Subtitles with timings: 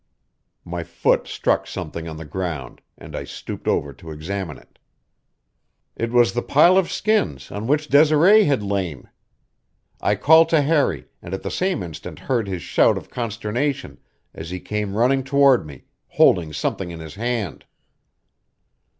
[0.65, 4.79] My foot struck something on the ground, and I stooped over to examine it.
[5.95, 9.09] It was the pile of skins on which Desiree had lain!
[10.01, 13.99] I called to Harry, and at the same instant heard his shout of consternation
[14.33, 17.65] as he came running toward me, holding something in his hand.